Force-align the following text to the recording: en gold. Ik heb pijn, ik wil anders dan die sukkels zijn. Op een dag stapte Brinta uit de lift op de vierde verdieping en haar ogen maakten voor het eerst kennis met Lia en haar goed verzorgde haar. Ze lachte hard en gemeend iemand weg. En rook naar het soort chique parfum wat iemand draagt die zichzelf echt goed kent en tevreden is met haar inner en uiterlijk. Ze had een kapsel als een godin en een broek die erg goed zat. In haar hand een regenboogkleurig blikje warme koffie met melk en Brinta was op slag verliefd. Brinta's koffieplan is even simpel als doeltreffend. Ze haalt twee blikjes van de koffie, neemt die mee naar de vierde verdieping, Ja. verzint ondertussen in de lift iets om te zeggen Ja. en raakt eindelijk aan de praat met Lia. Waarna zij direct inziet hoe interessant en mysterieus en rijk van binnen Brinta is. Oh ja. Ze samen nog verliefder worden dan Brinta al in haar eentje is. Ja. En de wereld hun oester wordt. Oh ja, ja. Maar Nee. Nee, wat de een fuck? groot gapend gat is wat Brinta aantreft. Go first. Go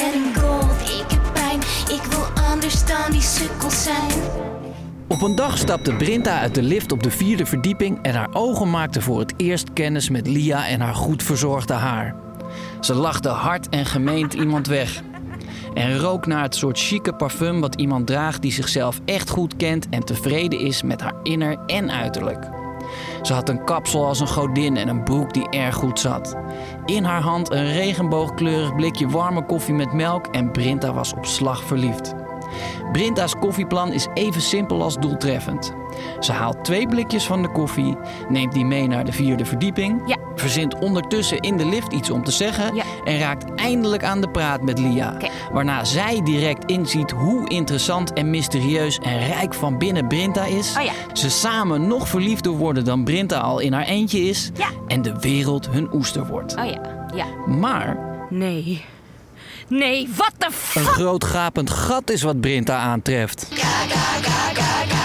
en 0.00 0.34
gold. 0.34 0.80
Ik 0.80 1.04
heb 1.10 1.32
pijn, 1.32 1.60
ik 1.98 2.02
wil 2.10 2.44
anders 2.44 2.86
dan 2.86 3.10
die 3.10 3.20
sukkels 3.20 3.82
zijn. 3.82 4.22
Op 5.08 5.22
een 5.22 5.34
dag 5.34 5.58
stapte 5.58 5.92
Brinta 5.92 6.40
uit 6.40 6.54
de 6.54 6.62
lift 6.62 6.92
op 6.92 7.02
de 7.02 7.10
vierde 7.10 7.46
verdieping 7.46 7.98
en 8.02 8.14
haar 8.14 8.28
ogen 8.32 8.70
maakten 8.70 9.02
voor 9.02 9.18
het 9.18 9.34
eerst 9.36 9.72
kennis 9.72 10.10
met 10.10 10.26
Lia 10.26 10.68
en 10.68 10.80
haar 10.80 10.94
goed 10.94 11.22
verzorgde 11.22 11.72
haar. 11.72 12.14
Ze 12.80 12.94
lachte 12.94 13.28
hard 13.28 13.68
en 13.68 13.86
gemeend 13.86 14.34
iemand 14.34 14.66
weg. 14.66 15.02
En 15.74 15.98
rook 15.98 16.26
naar 16.26 16.42
het 16.42 16.54
soort 16.54 16.78
chique 16.78 17.14
parfum 17.14 17.60
wat 17.60 17.74
iemand 17.74 18.06
draagt 18.06 18.42
die 18.42 18.52
zichzelf 18.52 19.00
echt 19.04 19.30
goed 19.30 19.56
kent 19.56 19.88
en 19.88 20.04
tevreden 20.04 20.58
is 20.58 20.82
met 20.82 21.00
haar 21.00 21.14
inner 21.22 21.58
en 21.66 21.90
uiterlijk. 21.90 22.57
Ze 23.22 23.32
had 23.32 23.48
een 23.48 23.64
kapsel 23.64 24.06
als 24.06 24.20
een 24.20 24.28
godin 24.28 24.76
en 24.76 24.88
een 24.88 25.04
broek 25.04 25.32
die 25.34 25.48
erg 25.48 25.74
goed 25.74 26.00
zat. 26.00 26.36
In 26.84 27.04
haar 27.04 27.22
hand 27.22 27.50
een 27.50 27.72
regenboogkleurig 27.72 28.74
blikje 28.74 29.08
warme 29.08 29.44
koffie 29.44 29.74
met 29.74 29.92
melk 29.92 30.26
en 30.26 30.52
Brinta 30.52 30.92
was 30.92 31.14
op 31.14 31.26
slag 31.26 31.62
verliefd. 31.64 32.14
Brinta's 32.92 33.34
koffieplan 33.34 33.92
is 33.92 34.06
even 34.14 34.40
simpel 34.40 34.82
als 34.82 34.96
doeltreffend. 34.96 35.72
Ze 36.20 36.32
haalt 36.32 36.64
twee 36.64 36.88
blikjes 36.88 37.24
van 37.26 37.42
de 37.42 37.48
koffie, 37.48 37.96
neemt 38.28 38.52
die 38.52 38.64
mee 38.64 38.86
naar 38.86 39.04
de 39.04 39.12
vierde 39.12 39.44
verdieping, 39.44 40.02
Ja. 40.06 40.16
verzint 40.34 40.78
ondertussen 40.78 41.38
in 41.40 41.56
de 41.56 41.66
lift 41.66 41.92
iets 41.92 42.10
om 42.10 42.24
te 42.24 42.30
zeggen 42.30 42.74
Ja. 42.74 42.82
en 43.04 43.18
raakt 43.18 43.54
eindelijk 43.54 44.04
aan 44.04 44.20
de 44.20 44.28
praat 44.30 44.62
met 44.62 44.78
Lia. 44.78 45.16
Waarna 45.52 45.84
zij 45.84 46.20
direct 46.24 46.70
inziet 46.70 47.10
hoe 47.10 47.48
interessant 47.48 48.12
en 48.12 48.30
mysterieus 48.30 48.98
en 48.98 49.18
rijk 49.26 49.54
van 49.54 49.78
binnen 49.78 50.06
Brinta 50.08 50.44
is. 50.44 50.74
Oh 50.78 50.82
ja. 50.84 50.92
Ze 51.12 51.30
samen 51.30 51.86
nog 51.86 52.08
verliefder 52.08 52.52
worden 52.52 52.84
dan 52.84 53.04
Brinta 53.04 53.38
al 53.38 53.58
in 53.58 53.72
haar 53.72 53.84
eentje 53.86 54.18
is. 54.20 54.50
Ja. 54.54 54.68
En 54.86 55.02
de 55.02 55.14
wereld 55.20 55.68
hun 55.70 55.88
oester 55.94 56.26
wordt. 56.26 56.56
Oh 56.56 56.64
ja, 56.64 56.80
ja. 57.14 57.24
Maar 57.46 58.06
Nee. 58.30 58.84
Nee, 59.68 60.08
wat 60.16 60.32
de 60.38 60.46
een 60.46 60.52
fuck? 60.52 60.82
groot 60.82 61.24
gapend 61.24 61.70
gat 61.70 62.10
is 62.10 62.22
wat 62.22 62.40
Brinta 62.40 62.76
aantreft. 62.78 63.46
Go 63.50 63.56
first. 63.56 64.92
Go 64.92 64.97